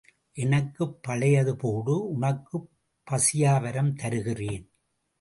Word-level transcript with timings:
எனக்குப் 0.35 1.03
பழையது 1.03 1.53
போடு 1.55 2.07
உனக்குப் 2.07 2.67
பசியா 3.07 3.61
வரம் 3.61 3.95
தருகிறேன். 3.95 4.65